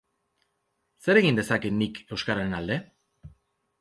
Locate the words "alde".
2.61-2.79